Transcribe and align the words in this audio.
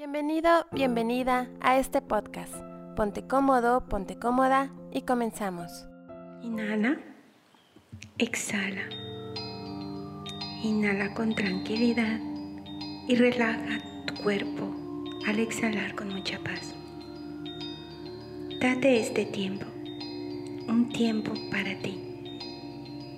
Bienvenido, 0.00 0.48
bienvenida 0.72 1.50
a 1.60 1.78
este 1.78 2.00
podcast. 2.00 2.54
Ponte 2.96 3.26
cómodo, 3.26 3.86
ponte 3.86 4.18
cómoda 4.18 4.72
y 4.90 5.02
comenzamos. 5.02 5.84
Inhala, 6.42 6.98
exhala. 8.16 8.80
Inhala 10.62 11.12
con 11.12 11.34
tranquilidad 11.34 12.18
y 13.08 13.14
relaja 13.14 13.78
tu 14.06 14.14
cuerpo 14.22 14.74
al 15.26 15.38
exhalar 15.38 15.94
con 15.94 16.08
mucha 16.08 16.38
paz. 16.38 16.74
Date 18.58 19.00
este 19.00 19.26
tiempo, 19.26 19.66
un 20.66 20.88
tiempo 20.88 21.34
para 21.50 21.78
ti. 21.82 22.00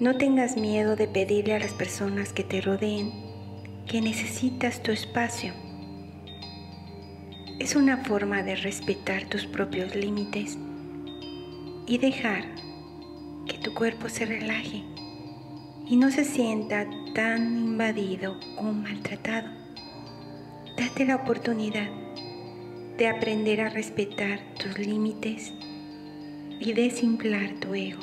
No 0.00 0.16
tengas 0.16 0.56
miedo 0.56 0.96
de 0.96 1.06
pedirle 1.06 1.54
a 1.54 1.60
las 1.60 1.74
personas 1.74 2.32
que 2.32 2.42
te 2.42 2.60
rodeen 2.60 3.12
que 3.86 4.00
necesitas 4.00 4.82
tu 4.82 4.90
espacio 4.90 5.52
es 7.62 7.76
una 7.76 7.98
forma 7.98 8.42
de 8.42 8.56
respetar 8.56 9.26
tus 9.26 9.46
propios 9.46 9.94
límites 9.94 10.58
y 11.86 11.96
dejar 11.96 12.44
que 13.46 13.56
tu 13.58 13.72
cuerpo 13.72 14.08
se 14.08 14.26
relaje 14.26 14.82
y 15.86 15.94
no 15.94 16.10
se 16.10 16.24
sienta 16.24 16.84
tan 17.14 17.56
invadido 17.56 18.36
o 18.58 18.64
maltratado. 18.64 19.48
Date 20.76 21.04
la 21.04 21.14
oportunidad 21.14 21.88
de 22.98 23.06
aprender 23.06 23.60
a 23.60 23.68
respetar 23.68 24.40
tus 24.54 24.76
límites 24.80 25.52
y 26.58 26.72
desinflar 26.72 27.60
tu 27.60 27.74
ego. 27.74 28.02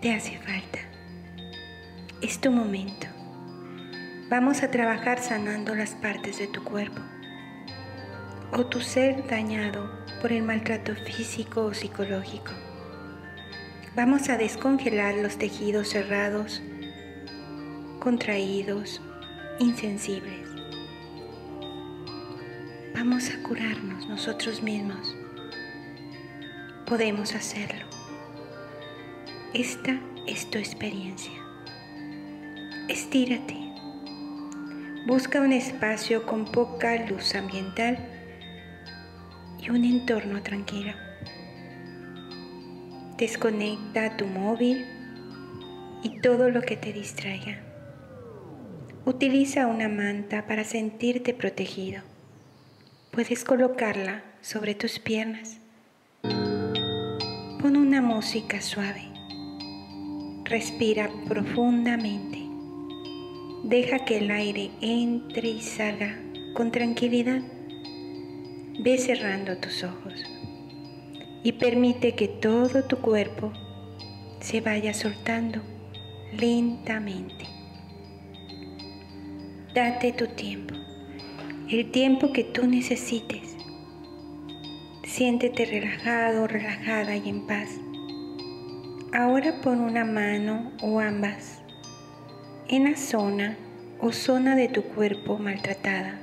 Te 0.00 0.12
hace 0.12 0.36
falta. 0.38 0.80
Es 2.20 2.40
tu 2.40 2.50
momento. 2.50 3.13
Vamos 4.36 4.64
a 4.64 4.68
trabajar 4.68 5.20
sanando 5.20 5.76
las 5.76 5.90
partes 5.90 6.40
de 6.40 6.48
tu 6.48 6.64
cuerpo 6.64 7.00
o 8.50 8.66
tu 8.66 8.80
ser 8.80 9.24
dañado 9.28 9.88
por 10.20 10.32
el 10.32 10.42
maltrato 10.42 10.92
físico 10.96 11.66
o 11.66 11.72
psicológico. 11.72 12.50
Vamos 13.94 14.28
a 14.30 14.36
descongelar 14.36 15.14
los 15.14 15.38
tejidos 15.38 15.90
cerrados, 15.90 16.60
contraídos, 18.00 19.00
insensibles. 19.60 20.48
Vamos 22.92 23.30
a 23.30 23.40
curarnos 23.40 24.08
nosotros 24.08 24.64
mismos. 24.64 25.14
Podemos 26.86 27.36
hacerlo. 27.36 27.86
Esta 29.52 30.00
es 30.26 30.50
tu 30.50 30.58
experiencia. 30.58 31.40
Estírate 32.88 33.73
Busca 35.06 35.42
un 35.42 35.52
espacio 35.52 36.24
con 36.24 36.46
poca 36.46 36.96
luz 37.04 37.34
ambiental 37.34 37.98
y 39.60 39.68
un 39.68 39.84
entorno 39.84 40.42
tranquilo. 40.42 40.94
Desconecta 43.18 44.16
tu 44.16 44.24
móvil 44.24 44.86
y 46.02 46.20
todo 46.22 46.48
lo 46.48 46.62
que 46.62 46.78
te 46.78 46.94
distraiga. 46.94 47.58
Utiliza 49.04 49.66
una 49.66 49.90
manta 49.90 50.46
para 50.46 50.64
sentirte 50.64 51.34
protegido. 51.34 52.00
Puedes 53.10 53.44
colocarla 53.44 54.22
sobre 54.40 54.74
tus 54.74 54.98
piernas. 54.98 55.58
Pon 57.60 57.76
una 57.76 58.00
música 58.00 58.62
suave. 58.62 59.02
Respira 60.44 61.10
profundamente. 61.28 62.43
Deja 63.64 64.00
que 64.00 64.18
el 64.18 64.30
aire 64.30 64.72
entre 64.82 65.48
y 65.48 65.62
salga 65.62 66.18
con 66.52 66.70
tranquilidad. 66.70 67.40
Ve 68.78 68.98
cerrando 68.98 69.56
tus 69.56 69.82
ojos 69.84 70.12
y 71.42 71.52
permite 71.52 72.14
que 72.14 72.28
todo 72.28 72.84
tu 72.84 72.98
cuerpo 72.98 73.54
se 74.40 74.60
vaya 74.60 74.92
soltando 74.92 75.62
lentamente. 76.38 77.46
Date 79.74 80.12
tu 80.12 80.26
tiempo, 80.26 80.74
el 81.70 81.90
tiempo 81.90 82.34
que 82.34 82.44
tú 82.44 82.66
necesites. 82.66 83.56
Siéntete 85.04 85.64
relajado, 85.64 86.46
relajada 86.46 87.16
y 87.16 87.30
en 87.30 87.46
paz. 87.46 87.70
Ahora 89.14 89.62
pon 89.62 89.80
una 89.80 90.04
mano 90.04 90.70
o 90.82 91.00
ambas 91.00 91.64
en 92.68 92.84
la 92.84 92.96
zona 92.96 93.58
o 94.00 94.12
zona 94.12 94.56
de 94.56 94.68
tu 94.68 94.82
cuerpo 94.82 95.38
maltratada. 95.38 96.18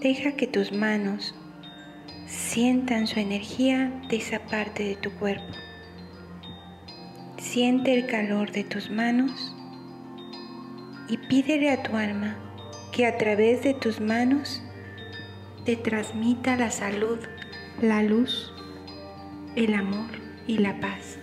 Deja 0.00 0.32
que 0.32 0.46
tus 0.46 0.72
manos 0.72 1.34
sientan 2.26 3.06
su 3.06 3.20
energía 3.20 3.90
de 4.08 4.16
esa 4.16 4.40
parte 4.40 4.84
de 4.84 4.96
tu 4.96 5.10
cuerpo. 5.12 5.52
Siente 7.38 7.94
el 7.94 8.06
calor 8.06 8.52
de 8.52 8.64
tus 8.64 8.90
manos 8.90 9.54
y 11.08 11.18
pídele 11.18 11.70
a 11.70 11.82
tu 11.82 11.96
alma 11.96 12.36
que 12.92 13.06
a 13.06 13.18
través 13.18 13.62
de 13.62 13.74
tus 13.74 14.00
manos 14.00 14.62
te 15.64 15.76
transmita 15.76 16.56
la 16.56 16.70
salud, 16.70 17.18
la 17.80 18.02
luz, 18.02 18.52
el 19.56 19.74
amor 19.74 20.10
y 20.46 20.58
la 20.58 20.78
paz 20.80 21.18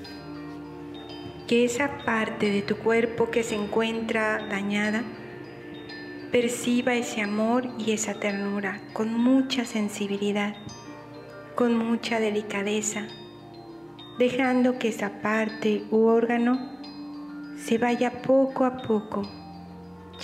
que 1.52 1.66
esa 1.66 1.98
parte 2.06 2.50
de 2.50 2.62
tu 2.62 2.78
cuerpo 2.78 3.30
que 3.30 3.44
se 3.44 3.56
encuentra 3.56 4.48
dañada 4.48 5.04
perciba 6.32 6.94
ese 6.94 7.20
amor 7.20 7.68
y 7.78 7.92
esa 7.92 8.14
ternura 8.14 8.80
con 8.94 9.14
mucha 9.14 9.66
sensibilidad, 9.66 10.56
con 11.56 11.78
mucha 11.78 12.22
delicadeza, 12.22 13.06
dejando 14.18 14.80
que 14.80 14.88
esa 14.88 15.22
parte 15.22 15.84
u 15.92 16.06
órgano 16.06 16.72
se 17.58 17.78
vaya 17.78 18.22
poco 18.22 18.64
a 18.64 18.78
poco 18.78 19.24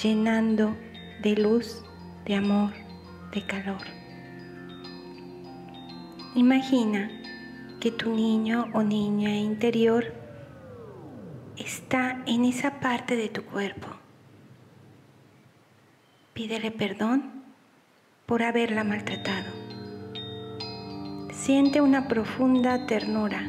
llenando 0.01 0.77
de 1.21 1.35
luz, 1.35 1.83
de 2.25 2.35
amor, 2.35 2.71
de 3.33 3.45
calor. 3.45 3.81
Imagina 6.35 7.11
que 7.81 7.91
tu 7.91 8.15
niño 8.15 8.69
o 8.73 8.81
niña 8.81 9.35
interior 9.35 10.25
está 11.59 12.23
en 12.25 12.45
esa 12.45 12.79
parte 12.79 13.15
de 13.15 13.29
tu 13.29 13.43
cuerpo. 13.43 13.87
Pídele 16.33 16.71
perdón 16.71 17.43
por 18.25 18.43
haberla 18.43 18.83
maltratado. 18.83 19.51
Siente 21.31 21.81
una 21.81 22.07
profunda 22.07 22.85
ternura 22.85 23.41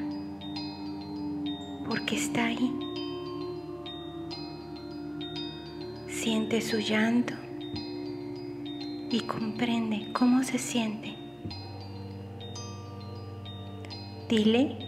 porque 1.89 2.17
está 2.17 2.47
ahí. 2.47 2.73
Siente 6.09 6.61
su 6.61 6.79
llanto 6.79 7.35
y 9.11 9.21
comprende 9.27 10.13
cómo 10.13 10.43
se 10.43 10.59
siente. 10.59 11.15
Dile 14.29 14.79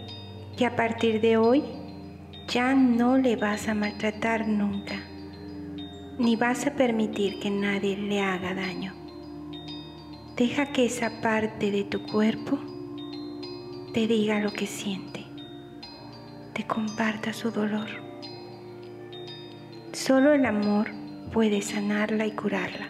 que 0.55 0.65
a 0.65 0.75
partir 0.75 1.19
de 1.19 1.37
hoy 1.37 1.63
ya 2.51 2.73
no 2.73 3.17
le 3.17 3.37
vas 3.37 3.69
a 3.69 3.73
maltratar 3.73 4.45
nunca, 4.45 4.95
ni 6.19 6.35
vas 6.35 6.67
a 6.67 6.73
permitir 6.73 7.39
que 7.39 7.49
nadie 7.49 7.95
le 7.95 8.19
haga 8.19 8.53
daño. 8.53 8.93
Deja 10.35 10.65
que 10.73 10.85
esa 10.85 11.21
parte 11.21 11.71
de 11.71 11.85
tu 11.85 12.05
cuerpo 12.07 12.59
te 13.93 14.05
diga 14.05 14.41
lo 14.41 14.51
que 14.51 14.67
siente, 14.67 15.23
te 16.51 16.67
comparta 16.67 17.31
su 17.31 17.51
dolor. 17.51 17.87
Solo 19.93 20.33
el 20.33 20.45
amor 20.45 20.91
puede 21.31 21.61
sanarla 21.61 22.25
y 22.25 22.31
curarla. 22.31 22.89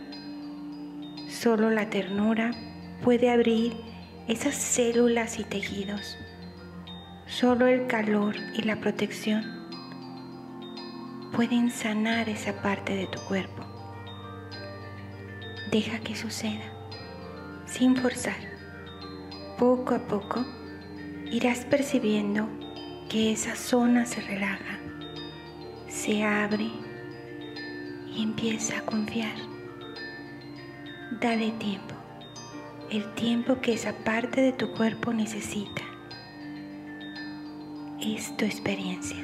Solo 1.29 1.69
la 1.69 1.87
ternura 1.87 2.49
puede 3.03 3.29
abrir 3.29 3.78
esas 4.28 4.55
células 4.55 5.37
y 5.37 5.43
tejidos 5.43 6.17
Solo 7.31 7.67
el 7.67 7.87
calor 7.87 8.35
y 8.53 8.63
la 8.63 8.75
protección 8.81 9.41
pueden 11.31 11.72
sanar 11.72 12.28
esa 12.28 12.61
parte 12.61 12.93
de 12.93 13.07
tu 13.07 13.22
cuerpo. 13.22 13.63
Deja 15.72 15.99
que 15.99 16.13
suceda, 16.13 16.66
sin 17.66 17.95
forzar. 17.95 18.35
Poco 19.57 19.95
a 19.95 19.99
poco 19.99 20.45
irás 21.31 21.59
percibiendo 21.59 22.49
que 23.09 23.31
esa 23.31 23.55
zona 23.55 24.05
se 24.05 24.19
relaja, 24.19 24.79
se 25.87 26.25
abre 26.25 26.69
y 28.13 28.23
empieza 28.23 28.79
a 28.79 28.81
confiar. 28.81 29.37
Dale 31.22 31.51
tiempo, 31.51 31.95
el 32.89 33.05
tiempo 33.13 33.61
que 33.61 33.72
esa 33.72 33.93
parte 34.03 34.41
de 34.41 34.51
tu 34.51 34.73
cuerpo 34.73 35.13
necesita 35.13 35.91
es 38.02 38.36
tu 38.38 38.46
experiencia. 38.46 39.18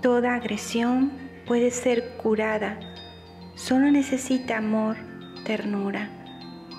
Toda 0.00 0.34
agresión 0.34 1.12
puede 1.46 1.70
ser 1.70 2.16
curada 2.16 2.78
solo 3.54 3.90
necesita 3.90 4.58
amor, 4.58 4.96
ternura, 5.44 6.10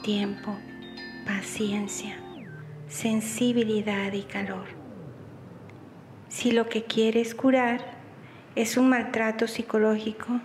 tiempo, 0.03 0.57
paciencia, 1.25 2.17
sensibilidad 2.87 4.11
y 4.13 4.23
calor. 4.23 4.65
Si 6.29 6.51
lo 6.51 6.67
que 6.67 6.83
quieres 6.83 7.35
curar 7.35 7.81
es 8.55 8.77
un 8.77 8.89
maltrato 8.89 9.47
psicológico, 9.47 10.39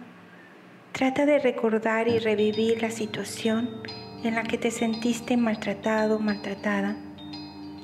trata 0.92 1.26
de 1.26 1.38
recordar 1.38 2.08
y 2.08 2.18
revivir 2.18 2.82
la 2.82 2.90
situación 2.90 3.82
en 4.22 4.34
la 4.34 4.42
que 4.42 4.58
te 4.58 4.70
sentiste 4.70 5.36
maltratado, 5.36 6.18
maltratada 6.18 6.96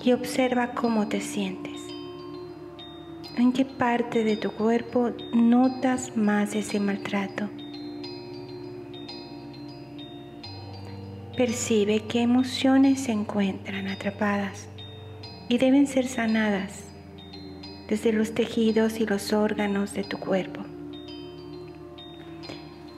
y 0.04 0.12
observa 0.12 0.72
cómo 0.72 1.08
te 1.08 1.20
sientes. 1.20 1.80
¿En 3.36 3.52
qué 3.52 3.64
parte 3.64 4.22
de 4.22 4.36
tu 4.36 4.52
cuerpo 4.52 5.10
notas 5.32 6.16
más 6.16 6.54
ese 6.54 6.78
maltrato? 6.78 7.48
Percibe 11.36 12.04
qué 12.06 12.20
emociones 12.20 13.00
se 13.00 13.12
encuentran 13.12 13.88
atrapadas 13.88 14.68
y 15.48 15.58
deben 15.58 15.86
ser 15.86 16.06
sanadas 16.06 16.84
desde 17.88 18.12
los 18.12 18.34
tejidos 18.34 19.00
y 19.00 19.06
los 19.06 19.32
órganos 19.32 19.94
de 19.94 20.04
tu 20.04 20.18
cuerpo. 20.18 20.62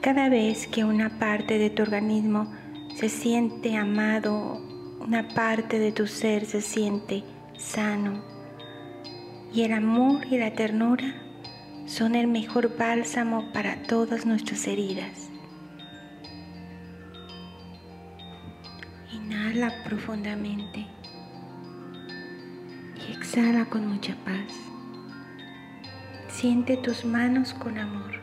Cada 0.00 0.28
vez 0.28 0.66
que 0.66 0.84
una 0.84 1.18
parte 1.18 1.58
de 1.58 1.70
tu 1.70 1.82
organismo 1.82 2.52
se 2.94 3.08
siente 3.08 3.76
amado, 3.76 4.60
una 5.06 5.28
parte 5.28 5.78
de 5.78 5.92
tu 5.92 6.08
ser 6.08 6.46
se 6.46 6.60
siente 6.60 7.22
sano 7.56 8.24
y 9.52 9.62
el 9.62 9.72
amor 9.72 10.26
y 10.28 10.36
la 10.36 10.52
ternura 10.52 11.14
son 11.86 12.16
el 12.16 12.26
mejor 12.26 12.76
bálsamo 12.76 13.52
para 13.52 13.84
todas 13.84 14.26
nuestras 14.26 14.66
heridas. 14.66 15.30
Inhala 19.12 19.84
profundamente 19.84 20.88
y 22.96 23.12
exhala 23.12 23.66
con 23.66 23.86
mucha 23.86 24.16
paz. 24.24 24.52
Siente 26.26 26.76
tus 26.76 27.04
manos 27.04 27.54
con 27.54 27.78
amor. 27.78 28.20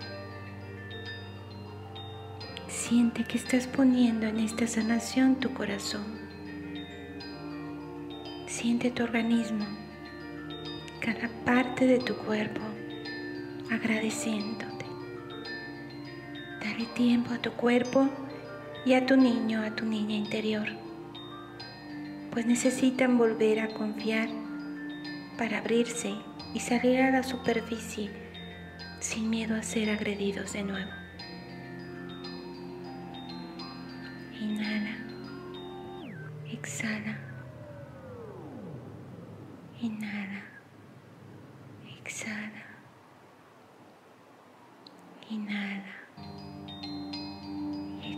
Siente 2.68 3.24
que 3.24 3.38
estás 3.38 3.68
poniendo 3.68 4.28
en 4.28 4.40
esta 4.42 4.68
sanación 4.68 5.36
tu 5.38 5.54
corazón. 5.54 6.23
Siente 8.56 8.92
tu 8.92 9.04
organismo, 9.04 9.66
cada 11.00 11.28
parte 11.44 11.88
de 11.88 11.98
tu 11.98 12.16
cuerpo, 12.16 12.62
agradeciéndote. 13.72 14.86
Dale 16.62 16.86
tiempo 16.94 17.34
a 17.34 17.40
tu 17.40 17.52
cuerpo 17.54 18.10
y 18.86 18.94
a 18.94 19.06
tu 19.06 19.18
niño, 19.18 19.64
a 19.64 19.76
tu 19.76 19.86
niña 19.86 20.16
interior 20.16 20.68
pues 22.34 22.48
necesitan 22.48 23.20
volver 23.20 23.60
a 23.60 23.68
confiar 23.68 24.28
para 25.38 25.60
abrirse 25.60 26.16
y 26.56 26.60
salir 26.60 27.00
a 27.02 27.12
la 27.12 27.22
superficie 27.22 28.10
sin 29.00 29.30
miedo 29.30 29.56
a 29.56 29.62
ser 29.62 29.92
agredidos 29.92 30.54
de 30.54 30.64
nuevo. 30.64 30.92
Inhala, 34.42 34.98
exhala, 36.52 37.20
inhala, 39.84 40.42
exhala, 42.00 42.64
inhala 45.30 46.04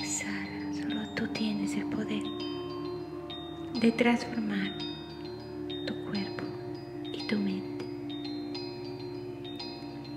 exhala. 0.06 0.74
Solo 0.74 1.02
tú 1.16 1.28
tienes 1.30 1.74
el 1.76 1.86
poder 1.88 2.24
de 3.80 3.92
transformar 3.92 4.72
tu 5.88 5.94
cuerpo 6.06 6.44
y 7.12 7.28
tu 7.28 7.38
mente. 7.38 7.86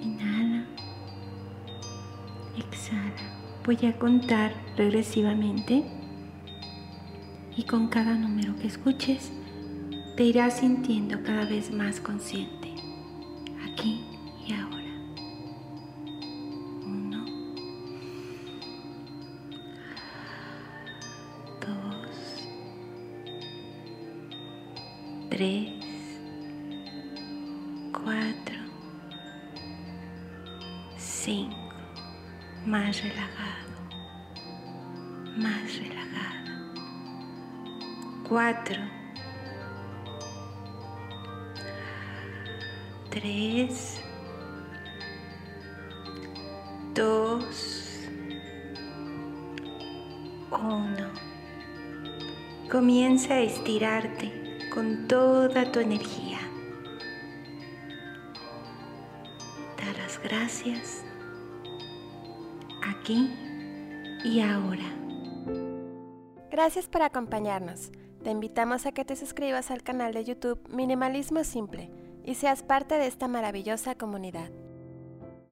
Inhala, 0.03 0.65
exhala. 2.57 3.15
Voy 3.65 3.79
a 3.87 3.99
contar 3.99 4.53
regresivamente 4.77 5.85
y 7.57 7.63
con 7.65 7.89
cada 7.89 8.15
número 8.15 8.57
que 8.57 8.67
escuches 8.67 9.33
te 10.19 10.25
irás 10.25 10.59
sintiendo 10.59 11.23
cada 11.23 11.45
vez 11.45 11.71
más 11.71 12.01
consciente, 12.01 12.75
aquí 13.65 14.05
y 14.45 14.53
ahora. 14.53 14.83
tres, 25.31 25.71
cuatro, 27.93 28.59
cinco, 30.97 31.55
más 32.67 33.01
relajado, 33.05 33.71
más 35.37 35.79
relajado, 35.79 36.75
cuatro, 38.29 38.98
tres, 43.21 44.01
dos, 46.95 48.07
uno. 50.53 51.09
Comienza 52.71 53.35
a 53.35 53.41
estirarte 53.41 54.31
con 54.73 55.09
toda 55.09 55.73
tu 55.73 55.81
energía. 55.81 56.39
Dar 59.79 59.97
las 59.97 60.23
gracias 60.23 61.05
aquí 62.87 63.33
y 64.25 64.41
ahora. 64.41 64.95
Gracias 66.51 66.89
por 66.89 67.03
acompañarnos. 67.03 67.91
Te 68.23 68.31
invitamos 68.31 68.87
a 68.87 68.93
que 68.93 69.05
te 69.05 69.17
suscribas 69.17 69.71
al 69.71 69.83
canal 69.83 70.13
de 70.13 70.25
YouTube 70.25 70.61
Minimalismo 70.69 71.43
Simple 71.43 71.98
y 72.29 72.35
seas 72.35 72.63
parte 72.63 72.97
de 72.97 73.07
esta 73.07 73.27
maravillosa 73.27 73.95
comunidad. 73.95 74.51